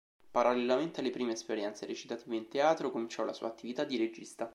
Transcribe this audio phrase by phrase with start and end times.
[0.31, 4.49] Parallelamente alle prime esperienze recitative in teatro cominciò la sua attività di regista.